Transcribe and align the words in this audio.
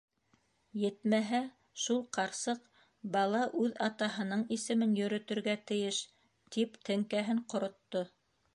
Етмәһә, 0.83 1.41
шул 1.81 1.99
ҡарсыҡ: 2.17 2.63
«Бала 3.17 3.41
үҙ 3.65 3.77
атаһының 3.89 4.43
исемен 4.57 4.95
йөрөтөргә 5.03 5.55
тейеш!»- 5.73 6.03
тип 6.57 6.81
теңкәһен 6.91 7.47
ҡоротто. 7.55 8.03